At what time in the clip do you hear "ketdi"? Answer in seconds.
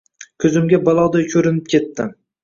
1.75-2.07